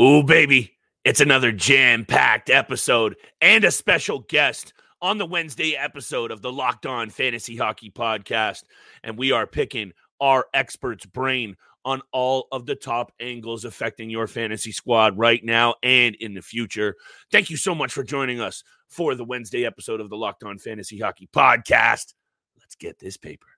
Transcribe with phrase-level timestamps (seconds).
[0.00, 6.30] Ooh, baby, it's another jam packed episode and a special guest on the Wednesday episode
[6.30, 8.62] of the Locked On Fantasy Hockey Podcast.
[9.04, 14.26] And we are picking our expert's brain on all of the top angles affecting your
[14.26, 16.96] fantasy squad right now and in the future.
[17.30, 20.56] Thank you so much for joining us for the Wednesday episode of the Locked On
[20.56, 22.14] Fantasy Hockey Podcast.
[22.58, 23.48] Let's get this paper.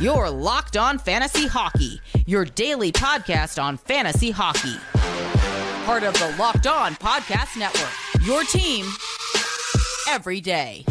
[0.00, 4.76] Your Locked On Fantasy Hockey, your daily podcast on fantasy hockey.
[5.86, 8.84] Part of the Locked On Podcast Network, your team
[10.06, 10.84] every day.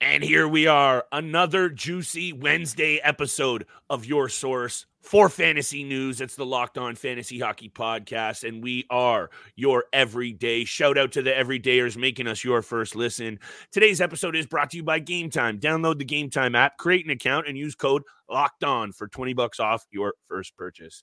[0.00, 6.20] And here we are, another juicy Wednesday episode of your source for fantasy news.
[6.20, 10.66] It's the Locked On Fantasy Hockey Podcast, and we are your everyday.
[10.66, 13.38] Shout out to the everydayers making us your first listen.
[13.72, 15.58] Today's episode is brought to you by Game Time.
[15.58, 19.32] Download the Game Time app, create an account, and use code Locked On for 20
[19.32, 21.02] bucks off your first purchase.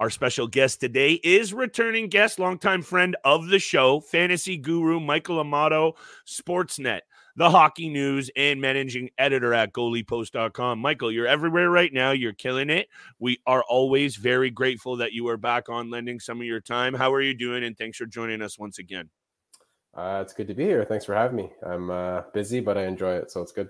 [0.00, 5.40] Our special guest today is returning guest, longtime friend of the show, fantasy guru Michael
[5.40, 7.00] Amato, Sportsnet
[7.38, 10.80] the hockey news and managing editor at goaliepost.com.
[10.80, 12.10] Michael, you're everywhere right now.
[12.10, 12.88] You're killing it.
[13.20, 16.94] We are always very grateful that you are back on lending some of your time.
[16.94, 17.62] How are you doing?
[17.62, 19.08] And thanks for joining us once again.
[19.94, 20.84] Uh, it's good to be here.
[20.84, 21.50] Thanks for having me.
[21.64, 23.30] I'm uh, busy, but I enjoy it.
[23.30, 23.68] So it's good.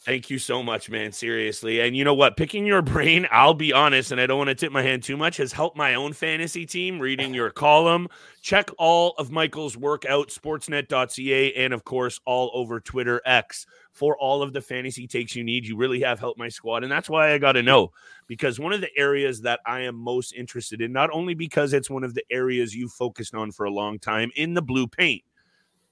[0.00, 1.12] Thank you so much, man.
[1.12, 1.80] Seriously.
[1.80, 2.36] And you know what?
[2.36, 5.16] Picking your brain, I'll be honest, and I don't want to tip my hand too
[5.16, 8.08] much, has helped my own fantasy team reading your column.
[8.40, 14.16] Check all of Michael's work out, sportsnet.ca, and of course, all over Twitter X for
[14.18, 15.66] all of the fantasy takes you need.
[15.66, 16.82] You really have helped my squad.
[16.82, 17.92] And that's why I got to know
[18.28, 21.90] because one of the areas that I am most interested in, not only because it's
[21.90, 25.22] one of the areas you focused on for a long time in the blue paint,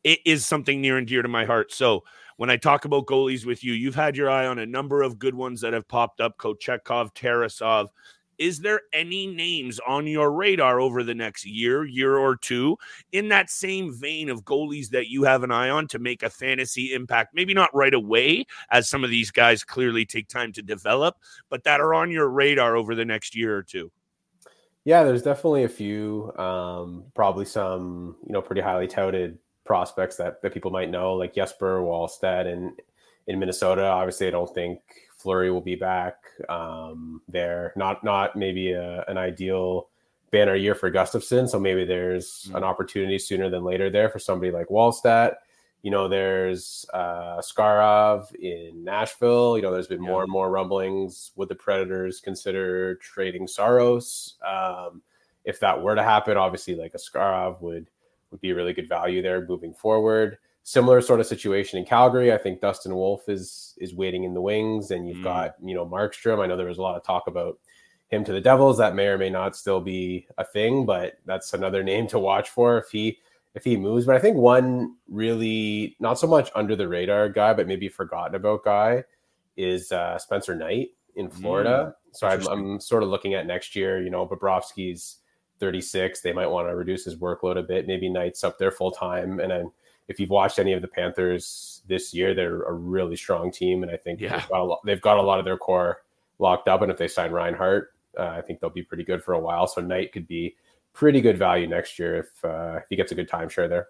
[0.05, 1.73] it is something near and dear to my heart.
[1.73, 2.05] So,
[2.37, 5.19] when I talk about goalies with you, you've had your eye on a number of
[5.19, 7.89] good ones that have popped up Kochetkov, Tarasov.
[8.37, 12.77] Is there any names on your radar over the next year, year or two,
[13.13, 16.31] in that same vein of goalies that you have an eye on to make a
[16.31, 17.33] fantasy impact?
[17.33, 21.17] Maybe not right away, as some of these guys clearly take time to develop,
[21.49, 23.93] but that are on your radar over the next year or two.
[24.85, 30.43] Yeah, there's definitely a few, um, probably some, you know, pretty highly touted prospects that,
[30.43, 32.73] that people might know, like Jesper Wallstedt and
[33.27, 33.85] in Minnesota.
[33.85, 34.81] Obviously, I don't think
[35.17, 36.17] Fleury will be back
[36.49, 37.73] um, there.
[37.77, 39.89] Not not maybe a, an ideal
[40.31, 41.49] banner year for Gustafsson.
[41.49, 42.57] So maybe there's mm-hmm.
[42.57, 45.37] an opportunity sooner than later there for somebody like Wallstedt.
[45.83, 49.57] You know, there's uh, Askarov in Nashville.
[49.57, 50.11] You know, there's been yeah.
[50.11, 51.31] more and more rumblings.
[51.37, 54.37] Would the Predators consider trading Saros?
[54.47, 55.03] Um,
[55.45, 57.91] if that were to happen, obviously, like a Skarov would
[58.35, 60.39] would be a really good value there moving forward.
[60.65, 62.33] Similar sort of situation in Calgary.
[62.33, 65.25] I think Dustin Wolf is is waiting in the wings, and you've mm.
[65.25, 66.43] got you know Markstrom.
[66.43, 67.59] I know there was a lot of talk about
[68.09, 68.79] him to the Devils.
[68.79, 72.51] That may or may not still be a thing, but that's another name to watch
[72.51, 73.19] for if he
[73.55, 74.07] if he moves.
[74.07, 78.35] But I think one really not so much under the radar guy, but maybe forgotten
[78.35, 79.05] about guy
[79.57, 81.95] is uh, Spencer Knight in Florida.
[81.95, 84.03] Mm, so I'm, I'm, sort of looking at next year.
[84.03, 85.19] You know, Bobrovsky's
[85.61, 86.21] 36.
[86.21, 87.87] They might want to reduce his workload a bit.
[87.87, 89.41] Maybe Knight's up there full time.
[89.41, 89.71] And then
[90.09, 93.83] if you've watched any of the Panthers this year, they're a really strong team.
[93.83, 94.39] And I think yeah.
[94.39, 96.03] they've, got a lot, they've got a lot of their core
[96.39, 96.83] locked up.
[96.83, 99.67] And if they sign Reinhart, uh, I think they'll be pretty good for a while.
[99.67, 100.57] So Knight could be
[100.93, 103.89] pretty good value next year if, uh, if he gets a good timeshare there.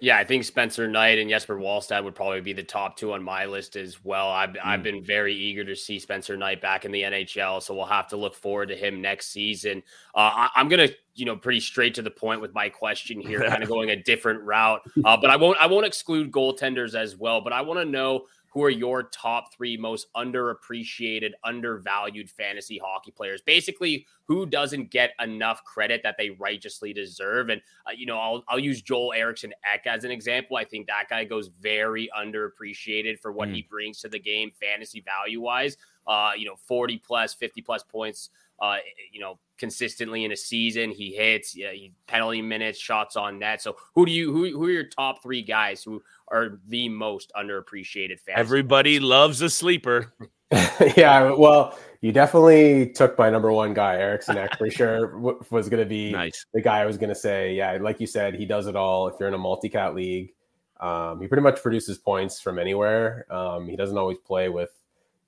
[0.00, 3.22] Yeah, I think Spencer Knight and Jesper Wallstedt would probably be the top two on
[3.22, 4.30] my list as well.
[4.30, 4.64] I've, mm.
[4.64, 8.08] I've been very eager to see Spencer Knight back in the NHL, so we'll have
[8.08, 9.82] to look forward to him next season.
[10.14, 13.40] Uh, I, am gonna, you know, pretty straight to the point with my question here,
[13.46, 14.80] kind of going a different route.
[15.04, 17.42] Uh, but I won't, I won't exclude goaltenders as well.
[17.42, 23.12] But I want to know who are your top three most underappreciated, undervalued fantasy hockey
[23.12, 23.40] players?
[23.40, 27.48] Basically, who doesn't get enough credit that they righteously deserve?
[27.48, 30.56] And, uh, you know, I'll, I'll use Joel Eriksson Ek as an example.
[30.56, 33.54] I think that guy goes very underappreciated for what mm.
[33.54, 35.76] he brings to the game, fantasy value wise.
[36.06, 38.30] Uh, you know, 40 plus, 50 plus points,
[38.60, 38.78] uh,
[39.12, 40.90] you know, consistently in a season.
[40.90, 43.62] He hits yeah, he, penalty minutes, shots on net.
[43.62, 47.30] So who do you who, who are your top three guys who are the most
[47.36, 48.36] underappreciated fans?
[48.36, 50.12] Everybody loves a sleeper.
[50.96, 55.16] yeah, well, you definitely took my number one guy, Eriksson Ek, for sure
[55.50, 56.44] was going to be nice.
[56.52, 57.54] the guy I was going to say.
[57.54, 59.06] Yeah, like you said, he does it all.
[59.06, 60.32] If you're in a multi-cat league,
[60.80, 63.26] um, he pretty much produces points from anywhere.
[63.30, 64.70] Um, he doesn't always play with,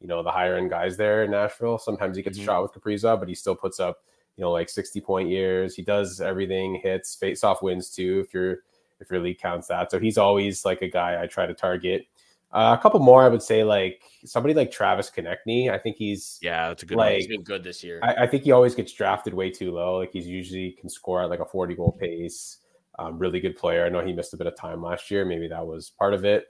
[0.00, 1.78] you know, the higher end guys there in Nashville.
[1.78, 2.48] Sometimes he gets mm-hmm.
[2.48, 4.00] a shot with Kaprizov, but he still puts up
[4.36, 5.74] you know, like 60 point years.
[5.74, 8.58] He does everything, hits, face off wins too, if your
[9.00, 9.90] if your league counts that.
[9.90, 12.06] So he's always like a guy I try to target
[12.52, 15.70] Uh, a couple more, I would say, like somebody like Travis Konecny.
[15.70, 16.98] I think he's yeah, that's a good.
[16.98, 17.16] Like, one.
[17.16, 17.98] He's been good this year.
[18.02, 19.98] I, I, think he always gets drafted way too low.
[19.98, 22.58] Like he's usually can score at like a forty goal pace.
[22.98, 23.86] Um, really good player.
[23.86, 25.24] I know he missed a bit of time last year.
[25.24, 26.46] Maybe that was part of it.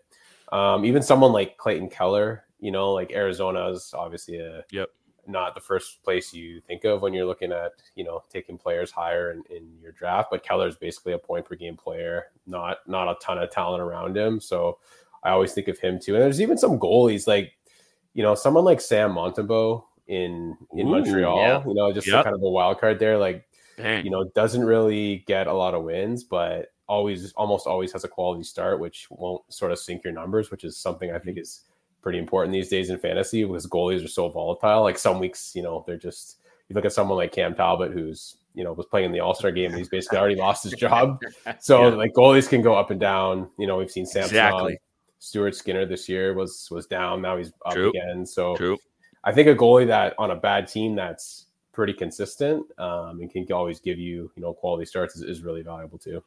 [0.51, 4.89] Um, even someone like Clayton Keller, you know, like Arizona's obviously a yep
[5.27, 8.91] not the first place you think of when you're looking at you know taking players
[8.91, 10.29] higher in, in your draft.
[10.31, 13.83] But Keller is basically a point per game player, not not a ton of talent
[13.83, 14.41] around him.
[14.41, 14.79] So
[15.23, 16.15] I always think of him too.
[16.15, 17.53] And there's even some goalies like
[18.15, 21.37] you know someone like Sam Montembeault in in Ooh, Montreal.
[21.39, 21.63] Yeah.
[21.67, 22.25] You know, just yep.
[22.25, 23.19] kind of a wild card there.
[23.19, 23.47] Like
[23.77, 24.05] Dang.
[24.05, 28.09] you know, doesn't really get a lot of wins, but always almost always has a
[28.09, 31.43] quality start, which won't sort of sink your numbers, which is something I think mm-hmm.
[31.43, 31.65] is
[32.03, 34.83] pretty important these days in fantasy because goalies are so volatile.
[34.83, 36.39] Like some weeks, you know, they're just
[36.69, 39.35] you look at someone like Cam Talbot who's you know was playing in the All
[39.35, 41.21] Star game and he's basically already lost his job.
[41.61, 41.95] So yeah.
[41.95, 43.49] like goalies can go up and down.
[43.59, 44.79] You know, we've seen Samson, exactly.
[45.19, 47.23] Stuart Skinner this year was was down.
[47.23, 47.91] Now he's up True.
[47.91, 48.27] again.
[48.27, 48.79] So True.
[49.25, 53.47] I think a goalie that on a bad team that's pretty consistent um, and can
[53.53, 56.23] always give you you know quality starts is, is really valuable too.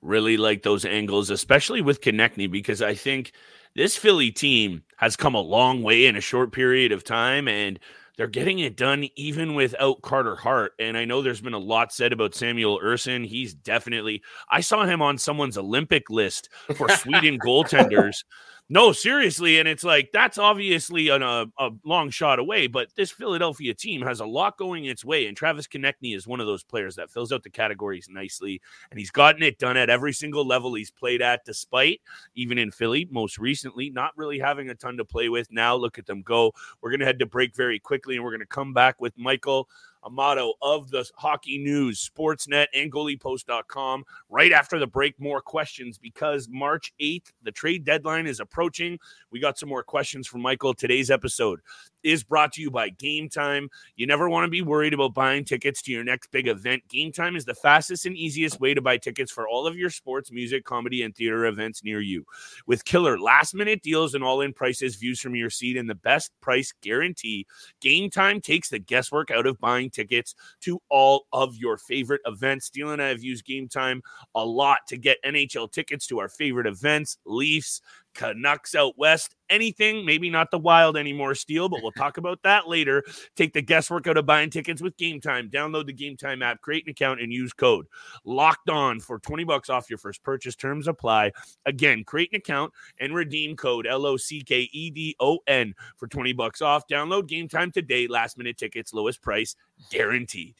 [0.00, 3.32] Really like those angles, especially with Konecny, because I think
[3.74, 7.78] this Philly team has come a long way in a short period of time, and
[8.16, 10.72] they're getting it done even without Carter Hart.
[10.78, 13.26] And I know there's been a lot said about Samuel Ersson.
[13.26, 18.24] He's definitely, I saw him on someone's Olympic list for Sweden goaltenders.
[18.72, 19.58] No, seriously.
[19.58, 24.00] And it's like, that's obviously an, a, a long shot away, but this Philadelphia team
[24.00, 25.26] has a lot going its way.
[25.26, 28.62] And Travis Konecny is one of those players that fills out the categories nicely.
[28.90, 32.00] And he's gotten it done at every single level he's played at, despite
[32.34, 35.52] even in Philly, most recently, not really having a ton to play with.
[35.52, 36.54] Now, look at them go.
[36.80, 39.18] We're going to head to break very quickly, and we're going to come back with
[39.18, 39.68] Michael
[40.04, 44.04] Amato of the Hockey News, Sportsnet, and GoaliePost.com.
[44.28, 48.98] Right after the break, more questions because March 8th, the trade deadline is approaching.
[49.30, 50.74] We got some more questions from Michael.
[50.74, 51.60] Today's episode
[52.02, 53.68] is brought to you by Game Time.
[53.96, 56.86] You never want to be worried about buying tickets to your next big event.
[56.88, 59.90] Game Time is the fastest and easiest way to buy tickets for all of your
[59.90, 62.24] sports, music, comedy, and theater events near you.
[62.66, 65.94] With killer last minute deals and all in prices, views from your seat, and the
[65.94, 67.46] best price guarantee,
[67.80, 72.66] Game Time takes the guesswork out of buying tickets to all of your favorite events.
[72.66, 74.02] Steele and I have used Game Time
[74.34, 77.80] a lot to get NHL tickets to our favorite events, Leafs,
[78.14, 82.68] Canucks out west, anything, maybe not the wild anymore, Steele, but we'll talk about that
[82.68, 83.02] later.
[83.36, 85.48] Take the guesswork out of buying tickets with Game Time.
[85.48, 87.86] Download the Game Time app, create an account, and use code
[88.24, 90.56] locked on for 20 bucks off your first purchase.
[90.56, 91.32] Terms apply.
[91.66, 95.74] Again, create an account and redeem code L O C K E D O N
[95.96, 96.86] for 20 bucks off.
[96.88, 98.06] Download Game Time today.
[98.06, 99.56] Last minute tickets, lowest price
[99.90, 100.54] guaranteed.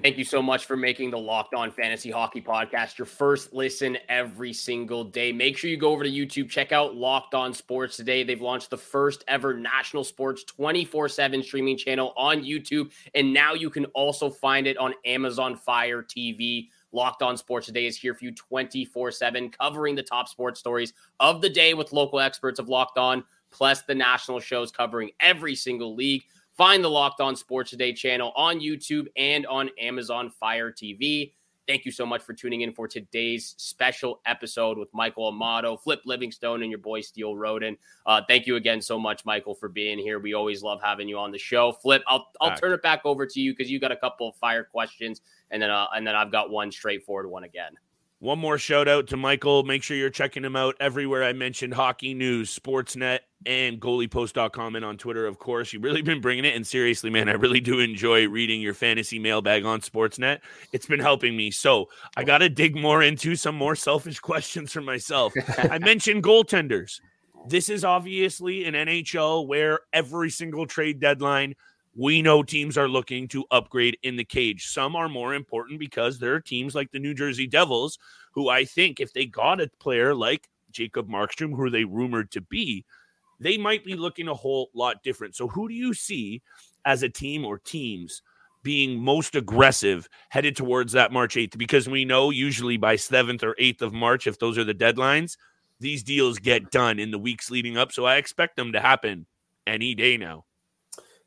[0.00, 3.98] Thank you so much for making the Locked On Fantasy Hockey Podcast your first listen
[4.08, 5.32] every single day.
[5.32, 8.24] Make sure you go over to YouTube, check out Locked On Sports today.
[8.24, 12.90] They've launched the first ever national sports 24 7 streaming channel on YouTube.
[13.14, 16.68] And now you can also find it on Amazon Fire TV.
[16.92, 20.94] Locked On Sports Today is here for you 24 7, covering the top sports stories
[21.20, 25.54] of the day with local experts of Locked On, plus the national shows covering every
[25.54, 26.22] single league.
[26.56, 31.32] Find the Locked On Sports Today channel on YouTube and on Amazon Fire TV.
[31.66, 36.00] Thank you so much for tuning in for today's special episode with Michael Amato, Flip
[36.04, 37.78] Livingstone, and your boy Steele Roden.
[38.04, 40.18] Uh, thank you again so much, Michael, for being here.
[40.18, 41.72] We always love having you on the show.
[41.72, 44.36] Flip, I'll I'll turn it back over to you because you got a couple of
[44.36, 47.72] fire questions, and then uh, and then I've got one straightforward one again.
[48.22, 49.64] One more shout out to Michael.
[49.64, 54.84] Make sure you're checking him out everywhere I mentioned Hockey News, Sportsnet, and goaliepost.com and
[54.84, 55.72] on Twitter, of course.
[55.72, 56.54] You've really been bringing it.
[56.54, 60.38] And seriously, man, I really do enjoy reading your fantasy mailbag on Sportsnet.
[60.72, 61.50] It's been helping me.
[61.50, 65.32] So I got to dig more into some more selfish questions for myself.
[65.58, 67.00] I mentioned goaltenders.
[67.48, 71.56] This is obviously an NHL where every single trade deadline–
[71.94, 74.66] we know teams are looking to upgrade in the cage.
[74.68, 77.98] Some are more important because there are teams like the New Jersey Devils,
[78.32, 82.40] who I think if they got a player like Jacob Markstrom, who they rumored to
[82.40, 82.84] be,
[83.38, 85.36] they might be looking a whole lot different.
[85.36, 86.42] So, who do you see
[86.84, 88.22] as a team or teams
[88.62, 91.58] being most aggressive headed towards that March 8th?
[91.58, 95.36] Because we know usually by 7th or 8th of March, if those are the deadlines,
[95.80, 97.92] these deals get done in the weeks leading up.
[97.92, 99.26] So, I expect them to happen
[99.66, 100.44] any day now.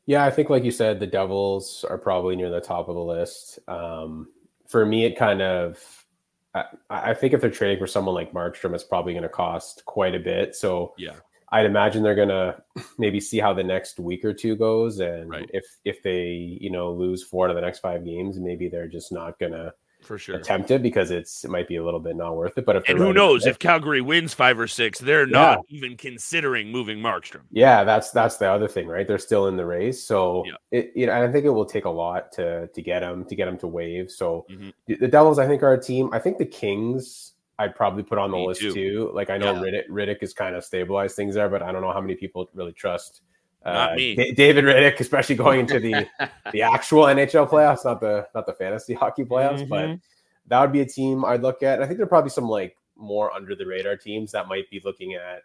[0.06, 3.00] Yeah, I think like you said, the Devils are probably near the top of the
[3.00, 3.58] list.
[3.68, 4.28] Um,
[4.68, 6.06] for me, it kind of
[6.54, 9.84] I, I, think if they're trading for someone like Markstrom, it's probably going to cost
[9.84, 10.54] quite a bit.
[10.54, 11.16] So yeah,
[11.52, 12.62] I'd imagine they're going to
[12.98, 15.50] maybe see how the next week or two goes, and right.
[15.52, 18.88] if if they you know lose four out of the next five games, maybe they're
[18.88, 19.72] just not going to
[20.06, 20.36] for sure.
[20.36, 22.64] attempt it because it's it might be a little bit not worth it.
[22.64, 26.70] But if And who knows if Calgary wins five or six, they're not even considering
[26.70, 27.42] moving Markstrom.
[27.50, 29.06] Yeah, that's that's the other thing, right?
[29.06, 30.52] They're still in the race, so Yeah.
[30.70, 33.34] it, you know, I think it will take a lot to to get them to
[33.34, 34.10] get them to wave.
[34.10, 34.72] So Mhm.
[34.86, 36.10] the- Devils, I think, are a team.
[36.12, 38.72] I think the Kings, I'd probably put on the Me list too.
[38.72, 39.10] too.
[39.14, 39.60] Like I know Yeah.
[39.62, 42.48] Rittich, Rittich has kind of stabilized things there, but I don't know how many people
[42.54, 43.22] really trust
[43.66, 44.14] Not uh, me.
[44.14, 46.06] Da- David Rittich, especially going into the
[46.52, 49.68] the actual NHL playoffs, not the not the fantasy hockey playoffs.
[49.68, 50.00] But Mhm.
[50.46, 51.82] that would be a team I'd look at.
[51.82, 54.80] I think there are probably some like more under the radar teams that might be
[54.84, 55.42] looking at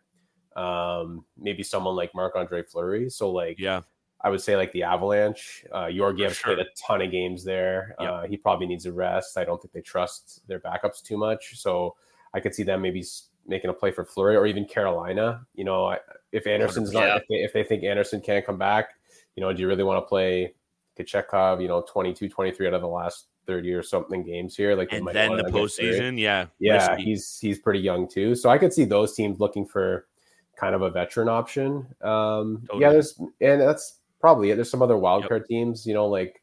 [0.62, 3.10] um maybe someone like Marc Andre Fleury.
[3.10, 3.82] So like Yeah.
[4.24, 5.66] I would say like the Avalanche.
[5.72, 6.56] Uh Georgiev's sure.
[6.56, 7.96] played a ton of games there.
[8.00, 8.10] Yep.
[8.12, 9.38] Uh he probably needs a rest.
[9.38, 11.60] I don't think they trust their backups too much.
[11.60, 11.96] So
[12.34, 13.04] I could see them maybe
[13.52, 15.46] making a play for Fleury or even Carolina.
[15.54, 15.96] You know,
[16.32, 17.18] if Anderson's not Yeah.
[17.18, 18.90] if they, if they think Anderson can't come back,
[19.36, 20.56] you know, do you really want to play
[20.98, 24.76] Kochetkov, you know, 22, 23 out of the last 30 or something games here?
[24.76, 26.48] Like And then the postseason, yeah.
[26.60, 27.04] Yeah, risky.
[27.04, 28.34] he's he's pretty young too.
[28.36, 30.08] So I could see those teams looking for
[30.56, 31.86] kind of a veteran option.
[32.02, 32.82] Um Totally.
[32.82, 34.56] yeah, there's and that's probably it.
[34.56, 35.48] There's some other wildcard Yep.
[35.48, 36.42] teams, you know, like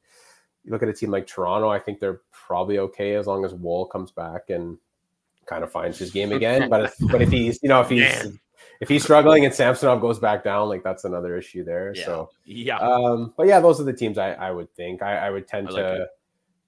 [0.64, 3.54] you look at a team like Toronto, I think they're probably okay as long as
[3.54, 4.76] Woll comes back and
[5.48, 6.68] kind of finds his game again.
[6.70, 8.38] but if, but if he's you know if he's Man.
[8.80, 11.92] if he's struggling and Samsonov goes back down, like that's another issue there.
[11.96, 12.04] Yeah.
[12.04, 12.78] So yeah.
[12.78, 15.02] um, but yeah, those are the teams I, I would think.
[15.02, 16.08] I, I would tend I like to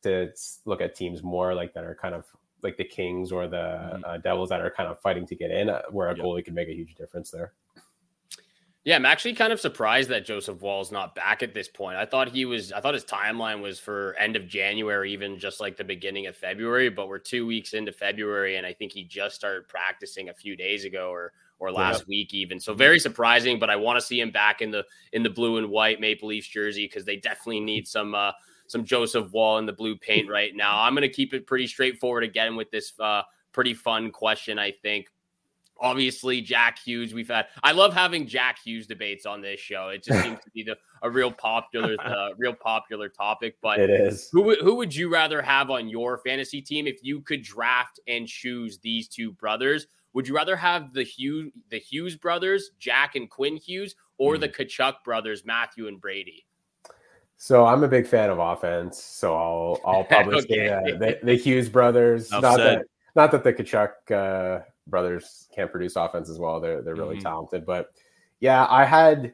[0.03, 0.33] to
[0.65, 2.25] look at teams more like that are kind of
[2.63, 4.03] like the Kings or the Mhm.
[4.07, 6.25] uh, Devils that are kind of fighting to get in, uh, where a Yep.
[6.25, 7.53] goalie can make a huge difference there.
[8.85, 11.99] Yeah, I'm actually kind of surprised that Joseph Woll's not back at this point.
[11.99, 15.61] I thought he was I thought his timeline was for end of January, even just
[15.61, 19.05] like the beginning of February, but we're two weeks into February and I think he
[19.05, 22.59] just started practicing a few days ago or or last week even.
[22.59, 24.83] So very surprising, but I want to see him back in the
[25.13, 28.33] in the blue and white Maple Leafs jersey because they definitely need some uh
[28.67, 30.81] some Joseph Wall in the blue paint right now.
[30.81, 33.23] I'm gonna keep it pretty straightforward again with this uh
[33.53, 35.09] pretty fun question, I think
[35.81, 37.15] obviously Jack Hughes.
[37.15, 39.89] We've had I love having Jack Hughes debates on this show.
[39.89, 43.57] It just seems to be the a real popular uh, real popular topic.
[43.63, 44.29] But It is.
[44.33, 47.99] who would- who would you rather have on your fantasy team if you could draft
[48.07, 49.87] and choose these two brothers?
[50.13, 54.49] Would you rather have the Hughes the Hughes brothers, Jack and Quinn Hughes, or the
[54.49, 56.45] Tkachuk brothers, Matthew and Brady?
[57.37, 59.03] So I'm a big fan of offense.
[59.03, 62.31] So I'll I'll probably say that the, the Hughes brothers.
[62.31, 62.85] Not that
[63.17, 66.61] not that the Tkachuk uh, brothers can't produce offense as well.
[66.61, 67.23] They're they're really Mhm.
[67.23, 67.65] talented.
[67.67, 67.91] But
[68.41, 69.33] yeah, I had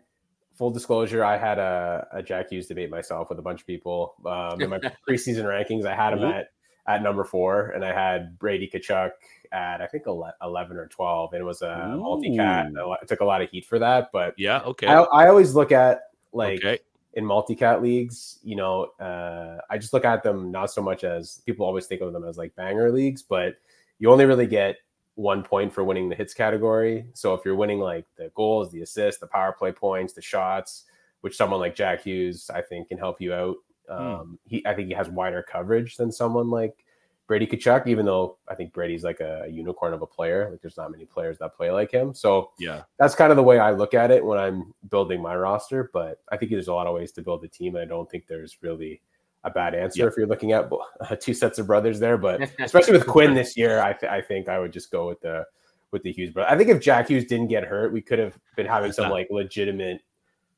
[0.54, 1.24] full disclosure.
[1.24, 4.70] I had a, a Jack Hughes debate myself with a bunch of people um, in
[4.70, 5.86] my preseason rankings.
[5.86, 6.32] I had him Ooh.
[6.32, 6.48] at
[6.88, 9.10] at number four, and I had Brady Tkachuk
[9.52, 11.32] at I think eleven or twelve.
[11.32, 12.70] And it was a multi cat.
[12.78, 12.92] Ooh.
[12.92, 14.60] I took a lot of heat for that, but Yeah.
[14.60, 14.86] Okay.
[14.86, 16.78] I, I always look at like okay.
[17.14, 21.40] in multi-cat leagues, you know, uh, I just look at them not so much as
[21.46, 23.54] people always think of them as like banger leagues, but
[23.98, 24.76] you only really get
[25.16, 27.06] one point for winning the hits category.
[27.14, 30.84] So if you're winning like the goals, the assists, the power play points, the shots,
[31.22, 33.56] which someone like Jack Hughes, I think, can help you out.
[33.88, 36.84] Um, he, I think he has wider coverage than someone like
[37.26, 40.48] Brady Tkachuk, even though I think Brady's like a, unicorn of a player.
[40.50, 42.12] Like there's not many players that play like him.
[42.14, 42.82] So Yeah.
[42.98, 45.90] that's kind of the way I look at it when I'm building my roster.
[45.92, 47.74] But I think there's a lot of ways to build a team.
[47.74, 49.00] And I don't think there's really
[49.44, 50.08] a bad answer Yep.
[50.08, 52.16] if you're looking at uh, two sets of brothers there.
[52.18, 55.20] But especially with Quinn this year, I, th- I think I would just go with
[55.20, 55.44] the
[55.92, 56.50] with the Hughes brother.
[56.50, 59.28] I think if Jack Hughes didn't get hurt, we could have been having some like
[59.30, 60.00] legitimate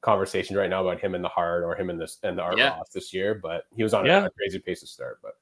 [0.01, 2.57] conversation right now about him in the Hart or him in this and the art
[2.57, 2.71] Yeah.
[2.77, 3.35] loss this year.
[3.35, 4.23] But he was on Yeah.
[4.23, 5.19] a, a crazy pace to start.
[5.23, 5.33] But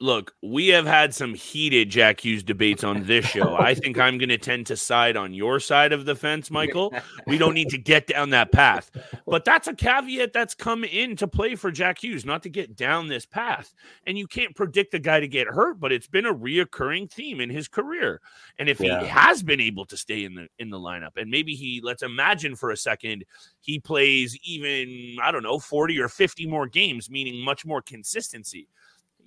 [0.00, 3.54] Look, we have had some heated Jack Hughes debates on this show.
[3.54, 6.94] I think I'm going to tend to side on your side of the fence, Michael.
[7.26, 8.90] We don't need to get down that path.
[9.28, 12.76] But that's a caveat that's come in to play for Jack Hughes, not to get
[12.76, 13.74] down this path.
[14.06, 17.40] And you can't predict a guy to get hurt, but it's been a reoccurring theme
[17.40, 18.20] in his career.
[18.58, 19.00] And if Yeah.
[19.00, 22.02] he has been able to stay in the in the lineup, and maybe he let's
[22.02, 23.24] imagine for a second
[23.60, 28.68] he plays even, I don't know, 40 or 50 more games, meaning much more consistency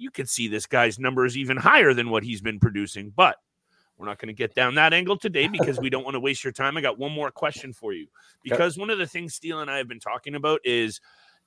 [0.01, 3.11] you could see this guy's numbers even higher than what he's been producing.
[3.15, 3.37] But
[3.97, 6.43] we're not going to get down that angle today because we don't want to waste
[6.43, 6.75] your time.
[6.75, 8.07] I got one more question for you
[8.43, 10.99] because one of the things Steele and I have been talking about is,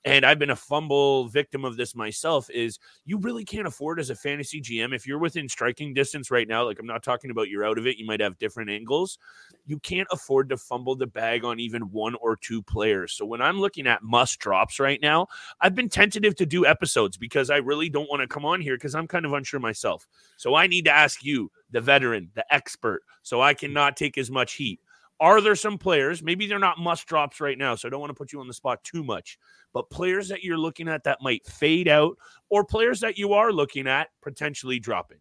[0.05, 4.09] and I've been a fumble victim of this myself, is you really can't afford as
[4.09, 6.63] a fantasy GM if you're within striking distance right now.
[6.63, 9.17] Like I'm not talking about you're out of it, you might have different angles.
[9.65, 13.13] You can't afford to fumble the bag on even one or two players.
[13.13, 15.27] So when I'm looking at must drops right now,
[15.59, 18.75] I've been tentative to do episodes because I really don't want to come on here
[18.75, 20.07] because I'm kind of unsure myself.
[20.37, 24.31] So I need to ask you, the veteran, the expert, so I cannot take as
[24.31, 24.79] much heat.
[25.19, 28.11] Are there some players, maybe they're not must drops right now, so I don't want
[28.11, 29.37] to put you on the spot too much,
[29.73, 32.17] but players that you're looking at that might fade out
[32.49, 35.17] or players that you are looking at potentially dropping?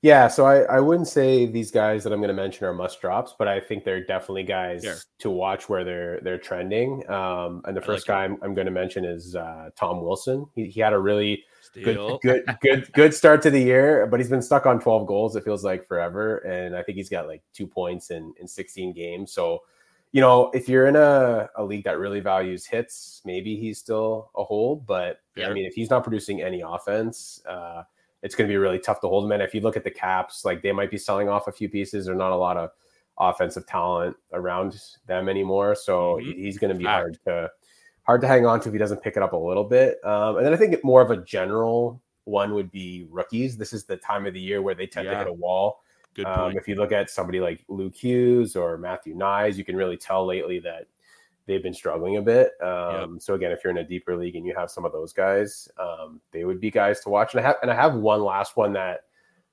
[0.00, 3.00] Yeah, so I, I wouldn't say these guys that I'm going to mention are must
[3.00, 4.94] drops, but I think they're definitely guys Sure.
[5.18, 7.08] to watch where they're they're trending.
[7.10, 10.46] Um, and the first like guy I'm, I'm going to mention is uh, Tom Wilson.
[10.54, 11.42] He, he had a really
[11.74, 12.18] good Steal.
[12.22, 15.34] good good good start to the year, but he's been stuck on 12 goals.
[15.34, 18.92] It feels like forever, and I think he's got like two points in in 16
[18.92, 19.32] games.
[19.32, 19.62] So,
[20.12, 24.30] you know, if you're in a, a league that really values hits, maybe he's still
[24.36, 24.86] a hold.
[24.86, 27.82] But I mean, if he's not producing any offense, uh,
[28.22, 29.32] it's going to be really tough to hold him.
[29.32, 29.40] in.
[29.40, 32.06] if you look at the caps, like they might be selling off a few pieces.
[32.06, 32.70] There's not a lot of
[33.18, 36.34] offensive talent around them anymore, so Mhm.
[36.36, 37.50] he's going to be hard to
[38.04, 40.02] hard to hang on to if he doesn't pick it up a little bit.
[40.04, 43.56] Um, and then I think more of a general one would be rookies.
[43.58, 45.82] This is the time of the year where they tend to hit a wall.
[46.14, 49.76] Good Um, if you look at somebody like Luke Hughes or Matthew Knies, you can
[49.76, 50.86] really tell lately that
[51.48, 52.52] they've been struggling a bit.
[52.62, 55.12] Um, So again, if you're in a deeper league and you have some of those
[55.12, 57.34] guys, um, they would be guys to watch.
[57.34, 59.00] And I have and I have one last one that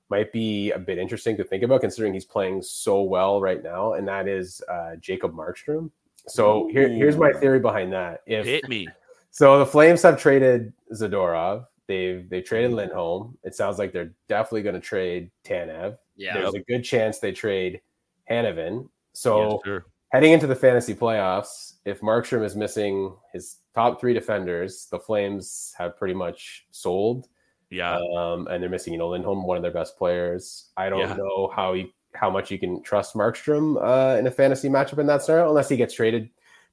[0.10, 3.94] might be a bit interesting to think about, considering he's playing so well right now,
[3.94, 5.90] and that is uh, Jacob Markstrom.
[6.28, 8.22] So here, here's my theory behind that.
[8.28, 8.88] If Hit me.
[9.32, 11.66] so the Flames have traded Zadorov.
[11.88, 13.38] They've they traded Lindholm.
[13.44, 15.98] It sounds like they're definitely going to trade Tanev.
[16.16, 16.34] Yeah.
[16.34, 17.82] There's a good chance they trade
[18.30, 18.90] Hanifin.
[19.14, 19.86] So Yes, sir.
[20.16, 25.74] Heading into the fantasy playoffs, if Markstrom is missing his top three defenders, the Flames
[25.78, 27.28] have pretty much sold.
[27.70, 28.00] Yeah.
[28.16, 30.70] Um, and they're missing, you know, Lindholm, one of their best players.
[30.78, 31.16] I don't Yeah.
[31.16, 35.08] know how you how much you can trust Markstrom uh, in a fantasy matchup in
[35.08, 36.28] that scenario, unless he gets traded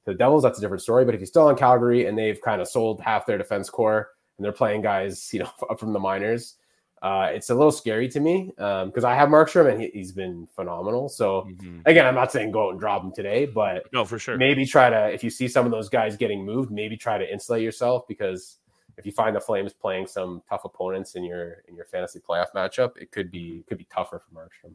[0.05, 0.43] to the Devils.
[0.43, 1.03] That's a different story.
[1.03, 4.11] But if he's still in Calgary and they've kind of sold half their defense core
[4.37, 6.55] and they're playing guys, you know, up from the minors,
[7.03, 10.47] uh, it's a little scary to me because I have Markstrom and he, he's been
[10.55, 11.09] phenomenal.
[11.09, 11.81] So Mhm.
[11.85, 14.37] again, I'm not saying go out and drop him today, but No, for sure.
[14.37, 17.29] maybe try to if you see some of those guys getting moved, maybe try to
[17.31, 18.57] insulate yourself because
[18.97, 22.51] if you find the Flames playing some tough opponents in your in your fantasy playoff
[22.55, 24.73] matchup, it could be could be tougher for Markstrom.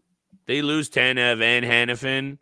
[0.48, 2.38] They lose Tanev and Hanifin.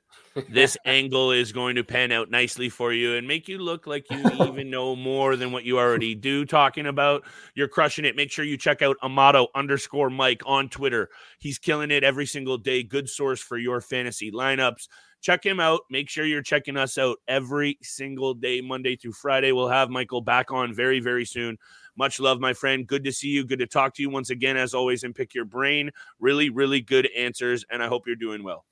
[0.49, 4.07] This angle is going to pan out nicely for you and make you look like
[4.09, 6.45] you even know more than what you already do.
[6.45, 7.25] Talking about
[7.57, 8.15] you're crushing it.
[8.15, 11.09] Make sure you check out Amato underscore Mike on Twitter.
[11.41, 12.85] He's killing it every single day.
[12.85, 14.87] Good source for your fantasy lineups.
[15.21, 15.81] Check him out.
[15.91, 19.51] Make sure you're checking us out every single day, Monday through Friday.
[19.51, 21.59] We'll have Michael back on very, very soon.
[21.97, 22.87] Much love, my friend.
[22.87, 23.45] Good to see you.
[23.45, 25.91] Good to talk to you once again, as always, and pick your brain.
[26.21, 27.65] Really, really good answers.
[27.71, 28.65] And I hope you're doing well.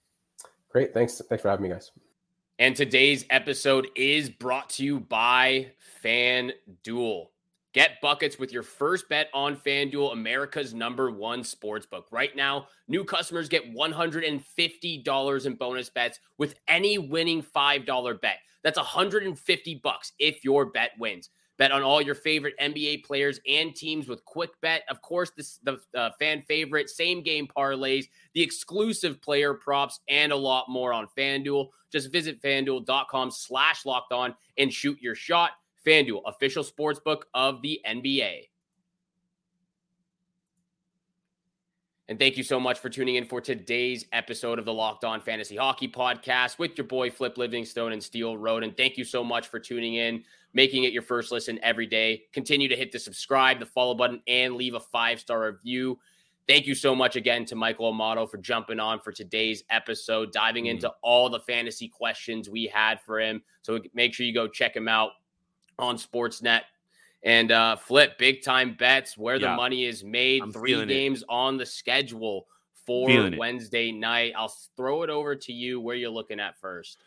[0.71, 1.93] Great, thanks thanks for having me, guys.
[2.59, 5.73] And today's episode is brought to you by
[6.05, 7.27] FanDuel.
[7.73, 12.05] Get buckets with your first bet on FanDuel, America's number one sportsbook.
[12.13, 18.39] Right now, new customers get $150 in bonus bets with any winning $5 bet.
[18.63, 21.31] That's 150 bucks if your bet wins.
[21.57, 24.83] Bet on all your favorite NBA players and teams with Quick Bet.
[24.89, 30.33] Of course, this the uh, fan favorite same game parlays, the exclusive player props, and
[30.33, 31.69] a lot more on FanDuel.
[31.93, 35.53] Just visit fanduel.com slash locked on and shoot your shot.
[35.87, 38.49] FanDuel, official sportsbook of the NBA.
[42.07, 45.23] And thank you so much for tuning in for today's episode of the Locked On
[45.23, 48.63] Fantasy Hockey Podcast with your boy Flip Livingstone and Steele Road.
[48.63, 52.25] And thank you so much for tuning in, making it your first listen every day.
[52.35, 55.99] Continue to hit the subscribe, the follow button, and leave a five star review.
[56.47, 60.67] Thank you so much again to Michael Amato for jumping on for today's episode, diving
[60.67, 60.95] into mm.
[61.01, 63.43] all the fantasy questions we had for him.
[63.63, 65.13] So make sure you go check him out
[65.79, 66.61] on Sportsnet.
[67.25, 70.43] And uh, flip big time bets where the money is made.
[70.43, 70.93] I'm Three feeling it.
[70.93, 72.47] games on the schedule
[72.87, 73.39] for Feeling it.
[73.39, 74.35] Wednesday night.
[74.37, 76.99] I'll throw it over to you where you're looking at first.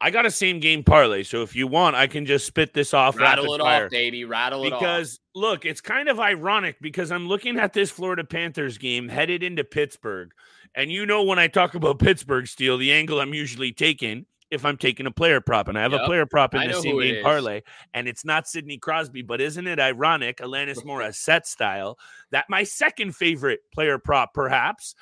[0.00, 1.24] I got a same game parlay.
[1.24, 3.86] So if you want, I can just spit this off Rattle it fire.
[3.86, 4.24] off, baby.
[4.24, 4.78] Rattle it off.
[4.78, 9.42] Because look, it's kind of ironic because I'm looking at this Florida Panthers game headed
[9.42, 10.30] into Pittsburgh.
[10.76, 14.64] And you know, when I talk about Pittsburgh steel, the angle I'm usually taking if
[14.64, 16.98] I'm taking a player prop, and I have a player prop in I the same
[17.00, 21.98] game parlay, and it's not Sidney Crosby, but isn't it ironic, Alanis Morissette style,
[22.30, 24.94] that my second favorite player prop, perhaps,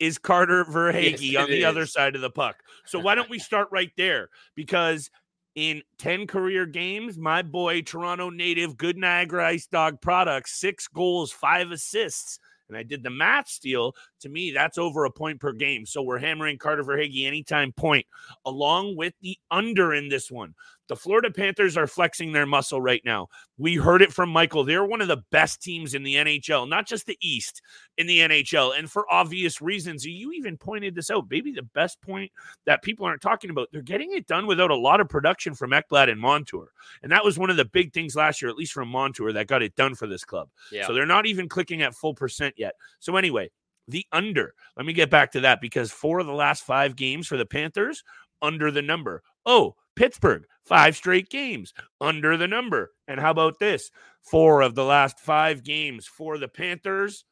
[0.00, 2.56] is Carter Verhaeghe Yes, on the other side of the puck.
[2.86, 4.28] So why don't we start right there?
[4.54, 5.10] Because
[5.54, 11.32] in 10 career games, my boy, Toronto native, good Niagara Ice Dog products, six goals,
[11.32, 12.38] five assists.
[12.68, 15.86] And I did the math Steele To me, that's over a point per game.
[15.86, 18.06] So we're hammering Carter Verhaeghe anytime point,
[18.44, 20.54] along with the under in this one.
[20.88, 23.28] The Florida Panthers are flexing their muscle right now.
[23.58, 24.64] We heard it from Michael.
[24.64, 27.60] They're one of the best teams in the NHL, not just the East
[27.98, 28.76] in the NHL.
[28.76, 31.26] And for obvious reasons, you even pointed this out.
[31.30, 32.32] Maybe the best point
[32.64, 33.68] that people aren't talking about.
[33.70, 36.72] They're getting it done without a lot of production from Ekblad and Montour.
[37.02, 39.46] And that was one of the big things last year, at least from Montour, that
[39.46, 40.48] got it done for this club.
[40.72, 40.86] Yeah.
[40.86, 42.74] So they're not even clicking at full percent yet.
[42.98, 43.50] So anyway,
[43.88, 44.54] the under.
[44.76, 47.46] Let me get back to that because four of the last five games for the
[47.46, 48.04] Panthers
[48.42, 49.22] under the number.
[49.44, 52.92] Oh, Pittsburgh, five straight games under the number.
[53.08, 53.90] And how about this?
[54.22, 57.24] Four of the last five games for the Panthers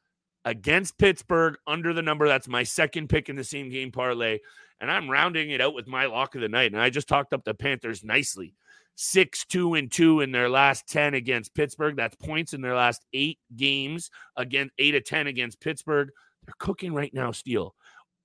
[0.44, 2.26] against Pittsburgh under the number.
[2.26, 4.38] That's my second pick in the same game parlay.
[4.80, 6.72] And I'm rounding it out with my lock of the night.
[6.72, 8.54] And I just talked up the Panthers nicely.
[8.94, 11.96] Six, two, and two in their last 10 against Pittsburgh.
[11.96, 16.10] That's points in their last eight games against eight of 10 against Pittsburgh.
[16.46, 17.74] They're cooking right now, Steele.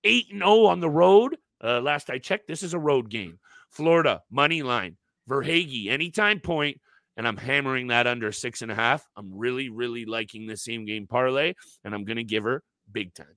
[0.04, 1.38] 8 0 on the road.
[1.64, 3.40] Uh, last I checked, this is a road game.
[3.70, 4.98] Florida, money line.
[5.30, 6.82] Verhaeghe, anytime point,
[7.18, 9.08] and I'm hammering that under six and a half.
[9.16, 11.54] I'm really, really liking the same game parlay,
[11.84, 13.36] and I'm going to give her big time.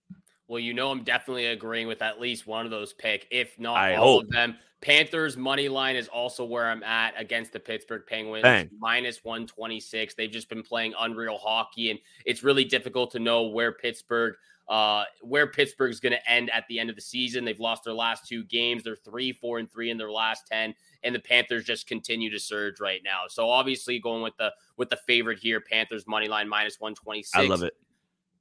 [0.49, 3.77] Well, you know, I'm definitely agreeing with at least one of those pick, if not
[3.77, 4.25] I all hope.
[4.25, 4.57] of them.
[4.83, 8.68] Panthers money line is also where I'm at against the Pittsburgh Penguins, Bang.
[8.79, 10.14] minus 126.
[10.14, 14.35] They've just been playing unreal hockey, and it's really difficult to know where Pittsburgh
[14.68, 17.44] uh, where Pittsburgh's going to end at the end of the season.
[17.44, 18.83] They've lost their last two games.
[18.83, 22.38] They're three, four, and three in their last ten, and the Panthers just continue to
[22.38, 23.22] surge right now.
[23.29, 27.22] So obviously, going with the with the favorite here, Panthers money line minus one twenty
[27.22, 27.37] six.
[27.37, 27.74] I love it.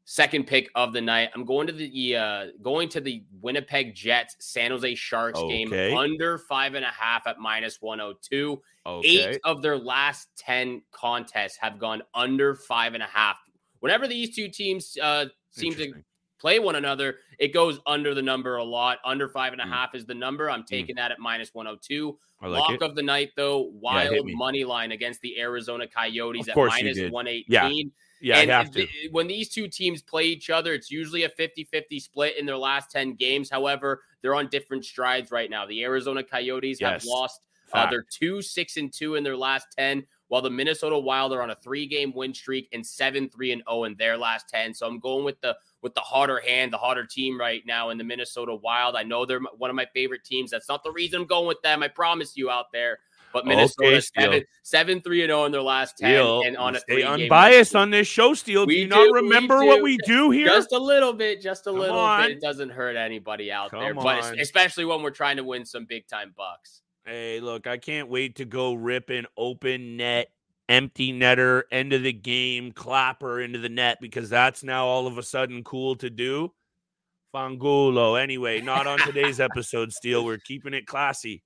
[0.05, 1.29] Second pick of the night.
[1.33, 5.65] I'm going to the uh, going to the Winnipeg Jets San Jose Sharks okay.
[5.65, 8.61] game under five and a half at minus 102.
[8.85, 9.07] Okay.
[9.07, 13.37] Eight of their last 10 contests have gone under five and a half.
[13.79, 15.93] Whenever these two teams uh, seem to
[16.43, 18.99] play one another, it goes under the number a lot.
[19.05, 19.69] Under five and a mm.
[19.69, 20.51] half is the number.
[20.51, 20.67] I'm mm.
[20.67, 20.99] taking mm.
[20.99, 22.17] that at minus 102.
[22.41, 22.81] Like Lock it.
[22.81, 27.45] of the night, though, wild yeah, money line against the Arizona Coyotes at minus 118.
[27.47, 27.69] Yeah.
[28.19, 28.87] Yeah, and I have to.
[29.11, 32.57] when these two teams play each other, it's usually a 50 50 split in their
[32.57, 33.49] last 10 games.
[33.49, 35.65] However, they're on different strides right now.
[35.65, 36.89] The Arizona Coyotes yes.
[36.89, 37.41] have lost,
[37.73, 41.43] uh, they're two, six, and two in their last 10 while the Minnesota Wild are
[41.43, 44.73] on a three-game win streak and seven, three, and zero oh in their last ten.
[44.73, 47.99] So I'm going with the with the harder hand, the harder team right now in
[47.99, 48.95] the Minnesota Wild.
[48.95, 50.49] I know they're one of my favorite teams.
[50.49, 51.83] That's not the reason I'm going with them.
[51.83, 52.97] I promise you out there.
[53.31, 56.57] But Minnesota okay, seven, seven, three, and zero oh in their last ten, Steele, and
[56.57, 57.03] on a three.
[57.03, 58.65] Unbiased on this show, Steele.
[58.65, 60.47] Do you do, not remember we what we do here?
[60.47, 62.23] Just a little bit, just a Come little on.
[62.23, 62.37] bit.
[62.37, 65.85] It doesn't hurt anybody out Come there, but especially when we're trying to win some
[65.85, 66.82] big time bucks.
[67.05, 70.29] Hey, look, I can't wait to go rip an open net
[70.69, 75.17] empty netter, end of the game, clapper into the net because that's now all of
[75.17, 76.53] a sudden cool to do.
[77.33, 78.21] Fangulo.
[78.21, 80.23] Anyway, not on today's episode, Steele.
[80.23, 81.43] We're keeping it classy.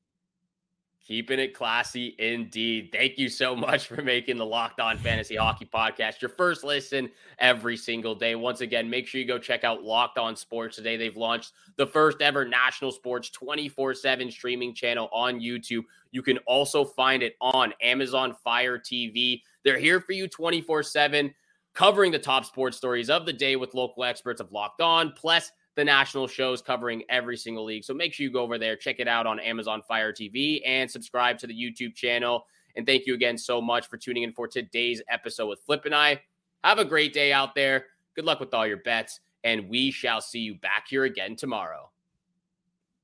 [1.08, 2.90] Keeping it classy indeed.
[2.92, 7.10] Thank you so much for making the Locked On Fantasy Hockey Podcast your first listen
[7.40, 8.36] every single day.
[8.36, 10.98] Once again, make sure you go check out Locked On Sports today.
[10.98, 15.84] They've launched the first ever national sports 24 7 streaming channel on YouTube.
[16.12, 19.42] You can also find it on Amazon Fire TV.
[19.64, 21.34] They're here for you 24 7,
[21.74, 25.54] covering the top sports stories of the day with local experts of Locked On, plus
[25.78, 27.84] the national shows covering every single league.
[27.84, 30.90] So make sure you go over there, check it out on Amazon Fire TV, and
[30.90, 32.48] subscribe to the YouTube channel.
[32.76, 35.94] And thank you again so much for tuning in for today's episode with Flip and
[35.94, 36.20] I.
[36.64, 37.86] Have a great day out there.
[38.16, 41.92] Good luck with all your bets, and we shall see you back here again tomorrow.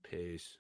[0.01, 0.57] Peace.